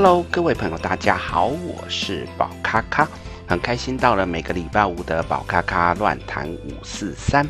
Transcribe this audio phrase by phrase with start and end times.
[0.00, 3.08] Hello，各位朋友，大家好，我是宝咖咖，
[3.48, 7.44] 很开心到了每个礼拜五的宝咖咖乱谈五四三。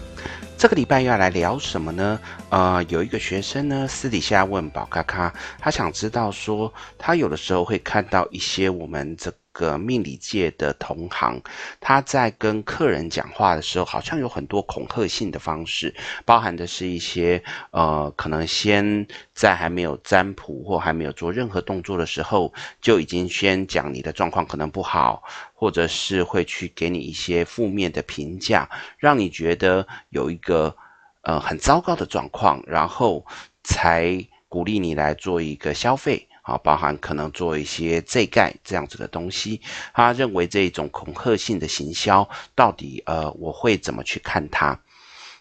[0.56, 2.18] 这个礼拜要来聊什么呢？
[2.48, 11.42] 呃，有一个学生呢，私底下问宝咖咖，他想知道说，他有的时候会看到一些我们这个命理界的同行，
[11.80, 15.92] 他在跟客人讲话的时候，好像有很多恐吓性的方式，
[16.24, 30.76] 包含的是一些呃，可能先在还没有占卜或还没有做任何动作的时候，就已经先讲你的状况可能不好，或者是会去给你一些负面的评价，让你觉得有一个
[31.22, 33.26] 呃很糟糕的状况，然后
[33.64, 36.27] 才鼓励你来做一个消费。
[36.48, 39.60] 啊，包含可能做一些这盖这样子的东西，
[39.92, 44.80] 他认为这种恐吓性的行销，到底呃我会怎么去看它？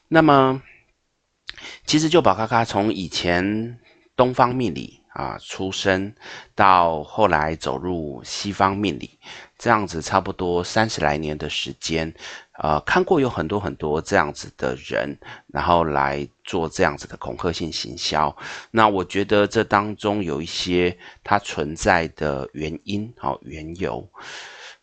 [0.10, 0.62] 那么，
[1.86, 3.80] 其实就宝咖咖从以前
[4.18, 6.14] 东方命理啊出生，
[6.56, 9.18] 到后来走入西方命理，
[9.58, 12.14] 这样子差不多三十来年的时间。
[12.60, 15.16] 呃，看过有很多很多这样子的人，
[15.48, 18.36] 然后来做这样子的恐吓性行销。
[18.72, 24.10] 那我觉得这当中有一些它存在的原因，好、哦、缘由。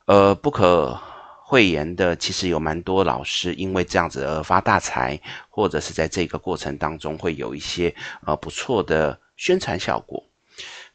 [0.06, 0.96] 呃，不可
[1.42, 10.22] 讳言的，其实有蛮多老师因为这样子而发大财，或者是在这个过程当中会有一些呃不错的宣传效果。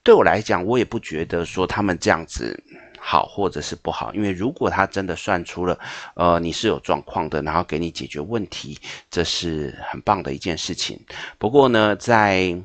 [0.02, 2.64] 对我来讲，我也不觉得说他们这样子。
[3.02, 5.80] 好，或者是不好，因为如果他真的算出了，
[6.16, 8.78] 呃，你是有状况的，然后给你解决问题，
[9.10, 11.00] 这是很棒的一件事情。
[11.38, 12.56] 不过呢，在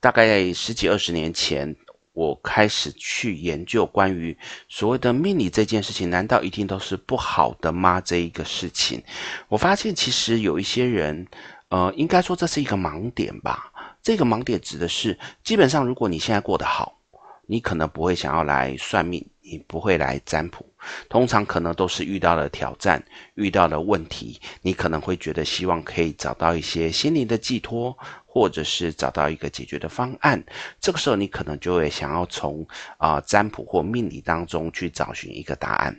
[0.00, 1.74] 大概十几二十年前，
[2.12, 4.36] 我开始去研究关于
[4.68, 8.00] 所谓的命理这件事情，难道一定都是不好的吗？
[8.00, 9.02] 这一个事情，
[9.48, 11.26] 我发现其实有一些人，
[11.68, 13.72] 呃，应该说这是一个盲点吧。
[14.02, 16.98] 这个盲点指的是，基本上如果你现在过得好，
[17.46, 19.24] 你可能不会想要来算命。
[19.44, 20.64] 你不会来占卜，
[21.08, 23.02] 通常可能都是遇到了挑战，
[23.34, 30.42] 遇到了问题，你可能会觉得希望可以找到一些心灵的寄托，或者是找到一个解决的方案。
[30.80, 32.64] 这个时候，你可能就会想要从
[32.98, 35.94] 啊、占卜或命理当中去找寻一个答案。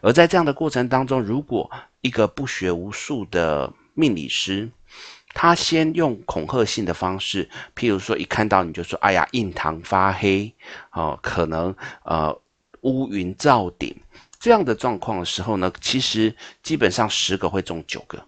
[0.00, 4.68] 而在这样的过程当中，如果一个不学无术的命理师，
[5.32, 10.52] 他先用恐吓性的方式，譬如说一看到你就说：“哎呀，印堂发黑，
[10.90, 12.36] 哦，可能呃。”
[12.82, 13.94] 乌云罩顶
[14.38, 18.22] 这样的状况的时候呢，其实基本上十个会中九个。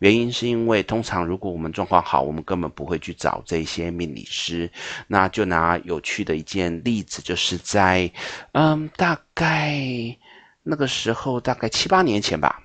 [0.00, 4.70] 原因是因为通常如果我们状况好，我们根本不会去找这些命理师。
[5.06, 8.10] 那就拿有趣的一件例子，就是在
[8.52, 10.16] 嗯，大概
[10.62, 12.62] 那个时候，大概七八年前吧。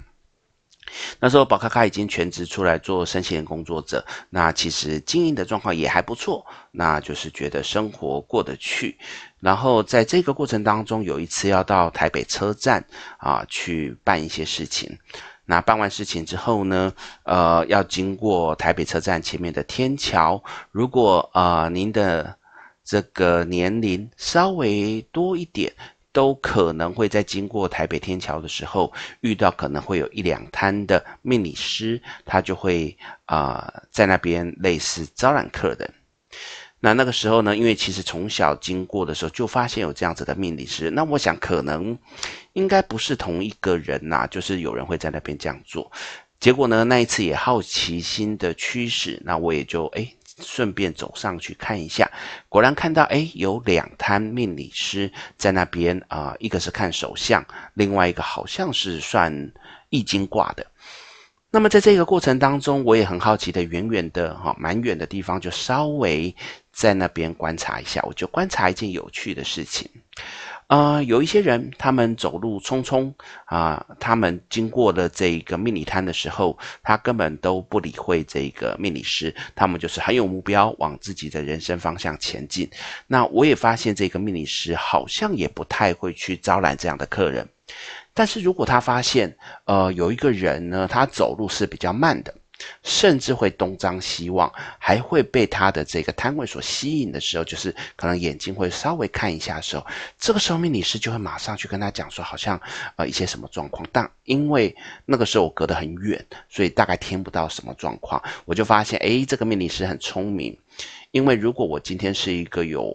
[1.19, 8.97] 那时候宝咖咖已经全职出来做身心灵工作者，那其实经营的状况也还不错，那就是觉得生活过得去。
[9.43, 12.83] 然后在这个过程当中，有一次要到台北车站
[13.17, 14.97] 啊去办一些事情，
[15.45, 16.93] 那办完事情之后呢，
[17.25, 22.37] 呃，要经过台北车站前面的天桥，如果呃您的
[22.85, 25.73] 这个年龄稍微多一点。
[26.13, 35.91] 都可能会在经过台北天桥的时候遇到，可能会有一两摊的命理师，他就会啊、在那边类似招揽客人。
[36.85, 41.97] 那那个时候呢，因为其实从小经过的时候就发现有这样子的命理师，那我想可能
[42.51, 45.89] 应该不是同一个人呐、就是有人会在那边这样做。
[46.41, 52.11] 结果呢，那一次也好奇心的驱使，那我也就诶顺便走上去看一下，
[52.49, 57.45] 果然看到诶有两摊命理师在那边啊、一个是看手相，
[57.75, 59.53] 另外一个好像是算
[59.87, 60.67] 易经卦的。
[61.49, 66.35] 那么在这个过程当中，我也很好奇的，远远的哈，蛮远的地方就稍微
[66.73, 69.89] 在那边观察一下，我就观察一件有趣的事情。
[70.67, 73.13] 啊、呃，有一些人，他们走路匆匆
[73.45, 82.67] 啊，他们经过了这个命理摊的时候，他根本都不理会这个命理师，他们就是很有目标，往自己的人生方向前进。
[83.05, 87.47] 那我也发现，这个命理师好像也不太会去招揽这样的客人。
[88.13, 89.35] 但是如果他发现，
[89.65, 92.33] 呃，有一个人呢，他走路是比较慢的。
[92.83, 99.85] 甚至会东张西望，还会被他的这个摊位所吸引的时候，就是可能眼睛会稍微看一下的时候，
[100.17, 102.59] 这个时候命理师就会马上去跟他讲说，好像
[102.95, 103.87] 呃一些什么状况。
[103.91, 104.75] 但因为
[105.05, 108.21] 那个时候我隔得很远，所以大概听不到什么状况。
[108.45, 110.57] 我就发现，诶，这个命理师很聪明，
[111.11, 112.93] 因为如果我今天是一个有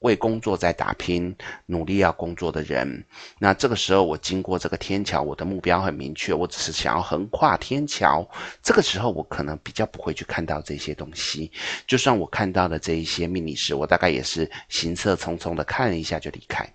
[0.00, 1.34] 为工作在打拼，
[1.66, 3.04] 努力要工作的人。
[3.38, 8.28] 那这个时候我经过这个天桥，我的目标很明确，我只是想要横跨天桥。
[8.62, 11.50] 这个时候我可能比较不会去看到这些东西。
[11.86, 16.70] 就算我看到了这一些命理师，我大概也是行色匆匆的看了一下就离开。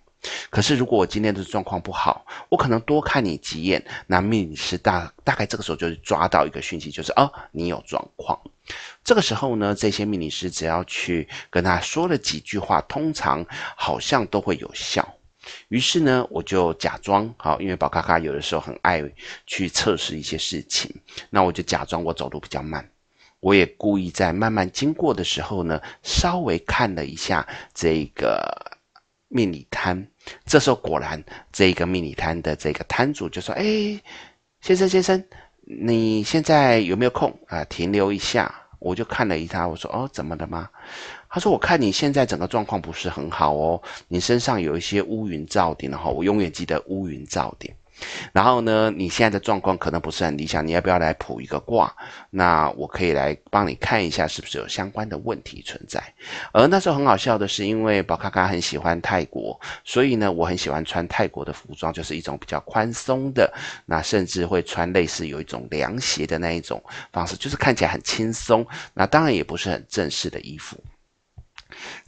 [0.51, 8.39] 可是如果我今天的状况不好，我可能多看你几眼，那命理师大大概这个时候就抓到一个讯息，就是哦，你有状况。
[9.03, 13.45] 这个时候呢，这些命理师只要去跟他说了几句话，通常
[13.75, 15.17] 好像都会有效。
[15.69, 19.03] 于是呢，我就假装好，因为宝咖咖有的时候很爱
[19.47, 20.93] 去测试一些事情，
[21.31, 22.87] 那我就假装我走路比较慢，
[23.39, 28.77] 我也故意在慢慢经过的时候呢，稍微看了一下这个
[29.29, 30.07] 命理摊。
[30.45, 33.99] 这时候果然，这个命理摊的这个摊主就说：“哎，
[34.61, 35.25] 先生先生，
[35.63, 37.65] 你现在有没有空啊？
[37.65, 40.67] 停留一下。”我就看了一下，我说：“哦，怎么的吗？”
[41.29, 47.71] 他说：“我看你现在整个状况不是很好哦，你身上有一些乌云罩顶，然后我永远记得乌云罩顶。”
[48.33, 51.93] 然后呢，你现在的状况可能不是很理想，你要不要来卜一个卦？
[52.29, 56.01] 那我可以来帮你看一下，是不是有相关的问题存在。
[56.51, 63.53] 而那时候很好笑的是，因为宝咖咖很喜欢泰国，所以呢，我很喜欢穿泰国的服装，就是一种比较宽松的，
[63.85, 68.65] 那甚至会穿类似有一种凉鞋的那一种方式，就是看起来很轻松。
[68.93, 70.77] 那当然也不是很正式的衣服。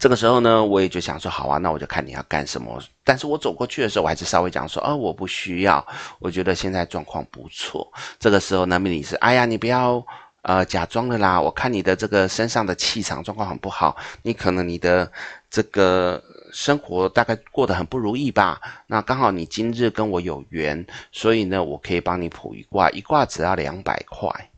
[0.03, 2.77] 这个时候呢，我也就想说，好啊，那我就看你要干什么。
[3.05, 5.87] 但是我走过去的时候，我还是稍微讲说，哦，我不需要，
[6.19, 7.89] 我觉得现在状况不错。
[8.19, 10.05] 这个时候呢，命理师，哎呀，你不要
[10.41, 15.09] 呃假装的啦，我看你的这个身上的气场状况很不好，你可能你的
[15.49, 16.21] 这个
[16.51, 18.59] 生活大概过得很不如意吧。
[18.87, 24.49] 那刚好你今日跟我有缘，所以呢，我可以帮你卜一卦，一卦只要两百块。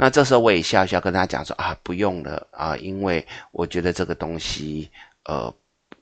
[0.00, 4.88] 那这时候我也笑笑跟他讲说啊，不用了啊，因为我觉得这个东西，
[5.24, 5.52] 呃，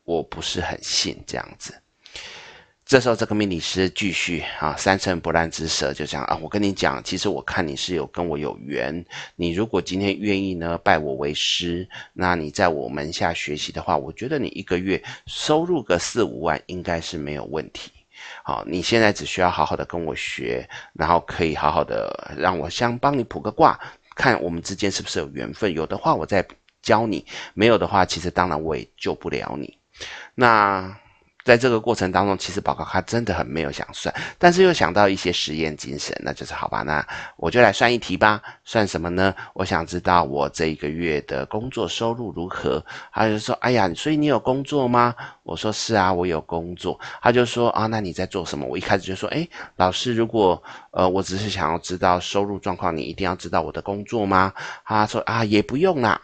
[0.04, 1.75] 我不是很信这样子。
[2.84, 9.04] 这时候这个命理师继续啊，三寸不烂之舌就讲啊，我跟你讲，其实我看你是有跟我有缘，
[9.34, 17.90] 你如果今天愿意呢拜我为师，那你在我门下学习的话，我觉得你一个月收入个四五万应该是没有问题。
[18.48, 23.76] 好，你现在只需要好好的跟我学，然后可以好好的让我先帮你卜个卦，
[24.14, 25.72] 看我们之间是不是有缘分。
[25.72, 26.46] 有的话，我再
[26.81, 29.76] 教你；没有的话，其实当然我也救不了你。
[30.37, 30.96] 那。
[31.46, 37.06] 在这个过程当中，其实宝咖咖真的很没有想算，但是又想到一些实验精神，那就是好吧，那
[37.37, 38.43] 我就来算一题吧。
[38.64, 39.32] 算什么呢？
[39.54, 42.84] 我想知道我这一个月的工作收入如何。
[43.12, 45.14] 他就说：“哎呀，所以你有工作吗？”
[45.44, 50.60] 我说：“是啊，我有工作。”他就说：“啊，那你在做什么？”我一开始就说：“诶，老师，如果
[50.90, 54.52] 呃，我只是想要知道收入状况，你一定要知道我的工作吗？”
[54.84, 56.20] 他说：“啊，也不用啦。”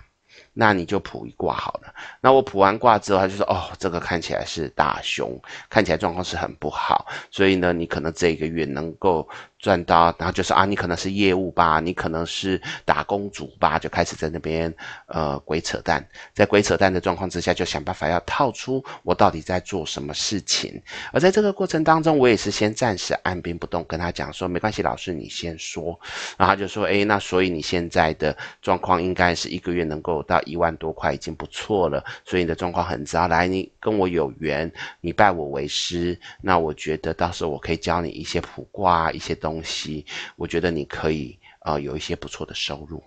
[0.53, 1.95] 那你就卜一卦好了。
[2.21, 5.41] 那我卜完卦之后，他就说：“哦，这个看起来是大凶，
[5.71, 9.29] 看起来状况是很不好，所以呢，你可能这个月能够。”
[9.63, 14.75] 赚到，然后就说啊，你可能是业务吧，你可能是打工族吧，就开始在那边
[15.07, 16.05] 呃鬼扯淡，
[16.35, 20.83] 在鬼扯淡的状况之下，就想办法要套出我到底在做什么事情。
[21.13, 25.97] 而在这个过程当中，我也是先暂时按兵不动，跟他讲说没关系，老师你先说。
[26.37, 32.05] 然后他就说，诶，那所以你现在的状况应该是一个月能够到一万多块，已经不错了。
[32.25, 34.69] 所以你的状况很糟，来，你跟我有缘，
[35.01, 39.52] 你拜我为师，那我觉得到时候我可以教你一些卜卦，一些东。
[39.53, 40.07] 东西，
[40.37, 43.03] 我觉得你可以呃有一些不错的收入。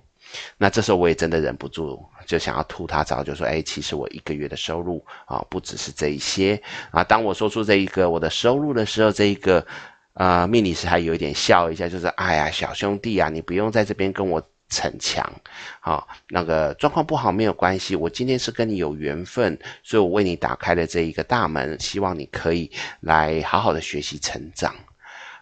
[0.57, 6.61] 那这时候我也真的忍不住，就想要吐他槽，就说：“哎，其实我一个月的收入啊，不只是这一些
[6.91, 9.65] 啊。”当我说出这一个我的收入的时候，这一个
[10.13, 15.31] 呃命理师还有一点笑一下，就是：“哎呀，小兄弟啊，你不用在这边跟我逞强，
[15.79, 22.71] 好，那个状况不好没有关系，我今天是跟你有缘分，所以我为你打开了这一个大门，希望你可以
[23.01, 24.73] 来好好的学习成长。”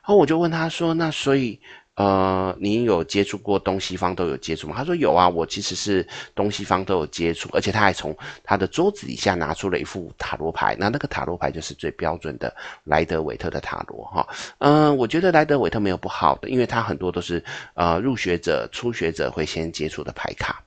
[0.03, 1.57] 然后我就问他说：“那所以，
[1.95, 6.05] 呃，你有接触过东西方都有接触吗？”他说：“有啊，我其实是
[6.35, 10.75] 东西方都有接触，而且他还从他的桌子底下拿出了一副塔罗牌。
[10.77, 17.41] 那那个塔罗牌就是最标准的莱德韦特的塔罗，哈，嗯，我觉得莱德韦特没有不好的，因为他很多都是
[17.73, 20.61] 呃入学者、初学者会先接触的牌卡。”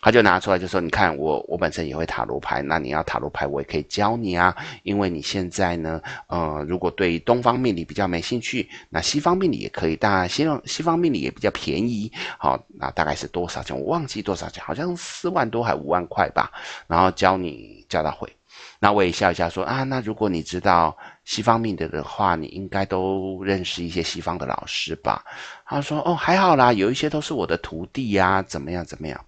[0.00, 4.56] 他就拿出来就说：“你看我，我本身也会塔罗牌，那你要塔罗牌，我也可以教你啊。
[4.82, 9.96] 因为你现在呢，呃，如果对东方命理比较没兴趣，那西方命理也可以。
[9.96, 12.10] 当然，西方西方命理也比较便宜。
[12.38, 13.78] 好，那大概是多少钱？
[13.78, 16.52] 我忘记多少钱，好像四万多还五万块吧。
[16.86, 18.32] 然后教你教到会。
[18.80, 25.24] 那我也笑一下说啊，那如果你知道西方命理的话，你应该都认识一些西方的老师吧？
[25.66, 29.20] 他说哦，还好啦，有一些都是我的徒弟呀，怎么样怎么样。”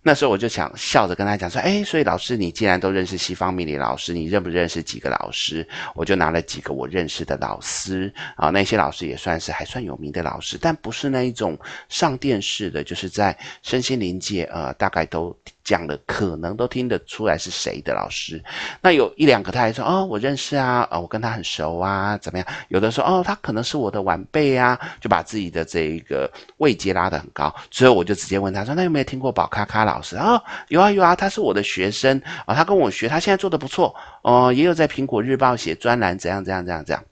[0.00, 5.66] 那时候我就想笑着跟他讲说，哎，所以老师，你既然都认识西方命理老师，你认不认识几个老师？
[5.94, 15.36] 我就拿了几个我认识的老师啊，那些老师也算是还算有名的老师，但不是那一种上电视的，就是在身心灵界，呃，大概都。
[15.68, 18.42] 讲的可能都听得出来是谁的老师，
[18.80, 22.48] 那有一两个他还说哦，我认识啊，呃，我跟他很熟啊，怎么样？
[22.68, 27.54] 有的说哦，他可能是我的晚辈啊，就把自己的这一个位阶拉得很高。
[27.70, 30.36] 之后我就直接问他说，那有没有听过宝咖咖老师啊？
[30.36, 37.04] 哦，有啊有啊，他是我的学生啊，他跟我学，他现在做得不错哦，也有在苹果日报写专栏，怎样怎样怎样怎样。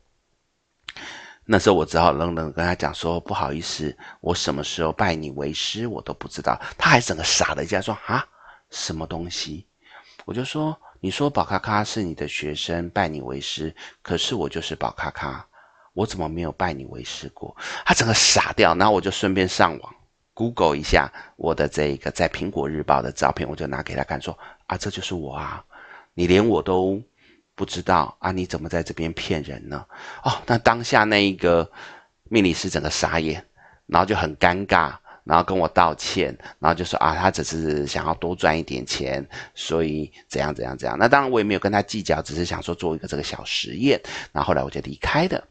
[1.44, 6.58] 那时候我只好冷冷跟他讲说，不好意思，我什么时候拜你为师我都不知道。
[6.78, 8.26] 他还整个傻了一下说啊。
[8.70, 9.66] 什么东西？
[10.24, 15.46] 我就说，你说宝咖咖是你的学生，拜你为师，可是我就是宝咖咖，
[15.92, 17.56] 我怎么没有拜你为师过？
[17.84, 19.94] 他整个傻掉，然后我就顺便上网
[20.34, 25.64] Google 一下我的这个在苹果日报的照片，我就拿给他看，说啊，这就是我啊，
[26.14, 27.00] 你连我都
[27.54, 29.86] 不知道啊，你怎么在这边骗人呢？
[30.24, 31.70] 哦，那当下那一个
[32.24, 33.46] 命理师整个傻眼，
[33.86, 34.96] 然后就很尴尬。
[35.26, 40.96] 然后跟我道歉，然后就说啊，他只是想要多赚一点钱，所以怎样怎样怎样。
[40.96, 44.00] 那当然我也没有跟他计较，只是想说做一个这个小实验。
[44.32, 45.42] 然后后来我就离开的。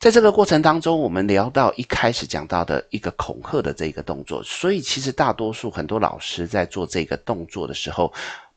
[0.00, 8.12] 在这个过程当中，我们聊到一开始讲到的一个恐吓的这个动作，所以其实大多数很多老师在做这个动作的时候。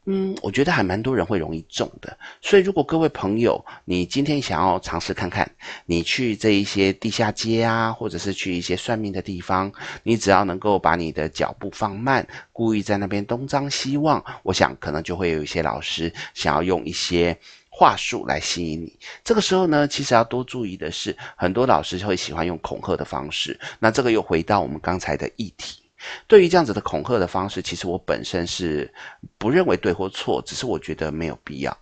[0.05, 5.49] 嗯，我觉得还蛮多人会容易中的，所以如果各位朋友，你今天想要尝试看看，
[5.85, 9.71] 你去这一些地下街啊，或者是去一些算命的地方，
[10.03, 17.37] 你只要能够把你的脚步放慢，故意在那边东张西望，我想可能就会有一些老师想要用一些
[17.69, 18.99] 话术来吸引你。
[19.23, 25.82] 这个时候呢，其实要多注意的是，很多老师会喜欢用恐吓的方式，那这个又回到我们刚才的议题。
[26.27, 28.93] 对于这样子的恐吓的方式，其实我本身是
[29.37, 31.77] 不认为对或错，只是我觉得没有必要。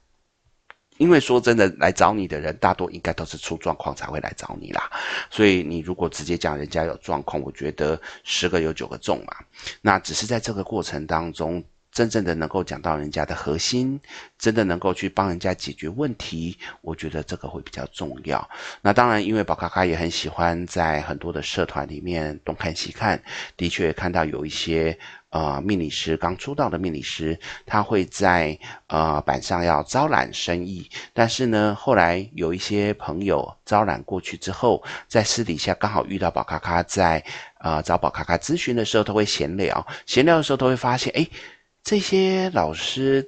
[0.98, 4.92] 因为说真的，来找你的人大多应该都是出状况才会来找你啦。
[5.30, 9.36] 所以你如果直接讲人家有状况，我觉得十个有九个中嘛。
[9.82, 11.64] 那只是在这个过程当中。
[11.92, 14.00] 真正的能够讲到人家的核心，
[14.40, 18.50] 真的能够去帮人家解决问题，我觉得这个会比较重要。
[18.82, 23.22] 那当然，因为宝咖咖也很喜欢在很多的社团里面东看西看，
[23.58, 24.98] 的确看到有一些
[25.32, 28.58] 呃命理师刚出道的命理师，他会在
[28.88, 37.20] 呃板上要招揽生意，但是呢，后来有一些朋友招揽过去之后，在私底下刚好遇到宝咖咖在
[37.58, 41.28] 啊、呃、找宝咖咖咨询的时候，他会闲聊，闲聊的时候他会发现，哎。
[41.84, 43.28] 这些老师，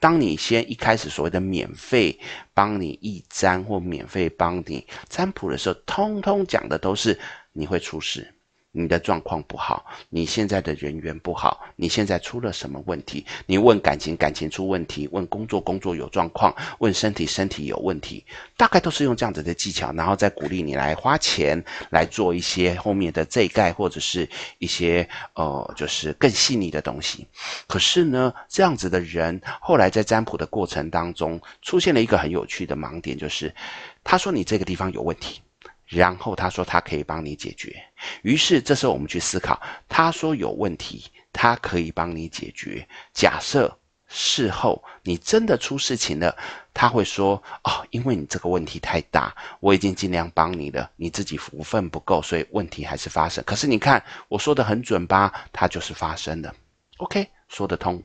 [0.00, 2.18] 当你先一开始所谓的免费
[2.54, 7.18] 帮你一占或免费帮你占卜的时候，通通讲的都是
[7.52, 8.34] 你会出事。
[8.70, 13.24] 你的状况不好，你现在的人缘不好，你现在出了什么问题？
[13.46, 18.24] 你问感情，感情出问题；问工作，工作有状况；问身体，身体有问题。
[18.56, 27.26] 大概都是用这样子的技巧，然后再鼓励你来花钱来做一些后面的这一盖或者是一些呃，就是更细腻的东西。
[27.66, 33.54] 可是呢，这样子的人后来在占卜的过程当中，出现了一个很有趣的盲点，就是
[34.04, 35.40] 他说你这个地方有问题。
[35.88, 37.74] 然后他说他可以帮你解决，
[38.22, 42.86] 于是这时候我们去思考，他说有问题，他可以帮你解决。
[43.14, 43.74] 假设
[44.06, 46.36] 事后你真的出事情了，
[46.74, 53.42] 他会说哦，因为你这个问题太大，我已经尽量帮你了，你自己福分不够，所以问题还是发生。
[53.46, 56.54] 可是你看我说的很准吧，它就是发生了。
[56.98, 58.02] OK，说得通。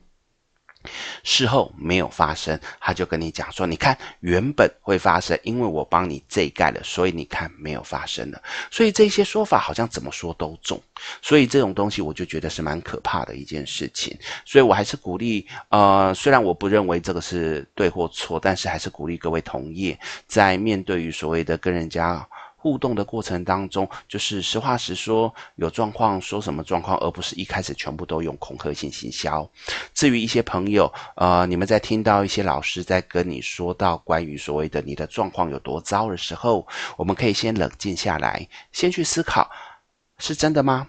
[1.22, 8.42] 事后没有发生，他就跟你讲说：“你看，原本会发生，因为我帮你这一盖了，所以你看没有发生了。
[8.70, 10.80] 所以这些说法好像怎么说都中，
[11.22, 14.16] 所以这种东西我就觉得是蛮可怕的一件事情。
[14.44, 22.26] 所以我还是鼓励，呃，虽然我不认为这个是对或错，但是还是鼓励各位同业在面对于所谓的跟人家。”
[22.64, 29.46] 互动的过程当中，就是实话实说，有状况说什么状况，而不是一开始全部都用恐吓性行销。
[29.92, 36.66] 至于一些朋友，呃，你们在听到一些老师在跟你说到关于所谓的你的状况有多糟的时候，
[36.96, 39.50] 我们可以先冷静下来，先去思考，
[40.16, 40.88] 是真的吗？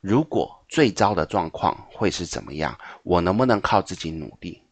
[0.00, 2.78] 如果最糟的状况会是怎么样？
[3.02, 4.62] 我能不能靠自己努力？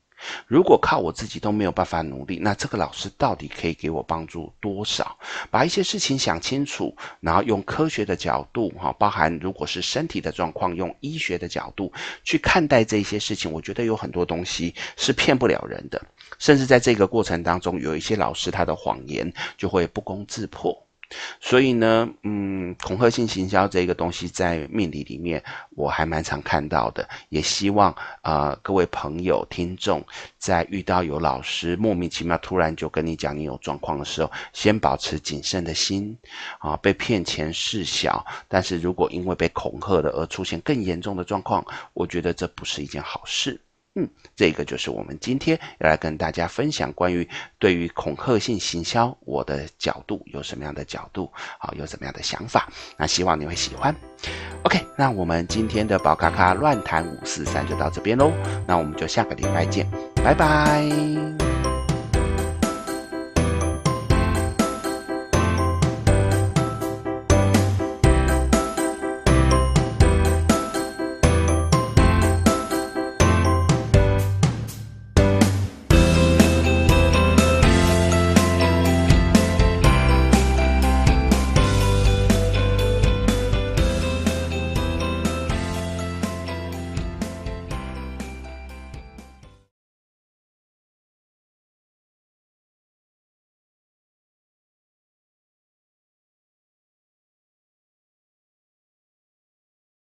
[0.47, 5.17] 如果靠我自己都没有办法努力，那这个老师到底可以给我帮助多少？
[5.51, 11.93] 把一些事情想清楚，然后用科学的角度，哈，包含如果是身体的状况，用医学的角度
[12.25, 16.01] 去看待这些事情，我觉得有很多东西是骗不了人的。
[16.39, 20.88] 甚至在这个过程当中，有一些老师他的谎言就会不攻自破。
[21.41, 30.05] 所以呢，嗯，恐吓性行销这个东西在命理里面我还蛮常看到的，也希望啊、各位朋友听众
[30.37, 36.17] 在遇到有老师莫名其妙突然就跟你讲你有状况的时候，先保持谨慎的心
[36.59, 43.59] 啊，被骗钱事小，但是如果因为被恐吓了而出现更严重的状况，我觉得这不是一件好事。
[44.01, 47.29] 嗯，这个就是我们今天要来跟大家分享关于
[47.59, 51.29] 对于恐吓性行销，我的角度有什么样的角度，
[51.59, 53.93] 好，有什么样的想法，那希望你会喜欢。
[54.63, 58.33] OK，那我们今天的宝咖咖乱谈五四三就到这边喽，
[58.69, 59.85] 那我们就下个礼拜见，
[60.23, 61.58] 拜拜。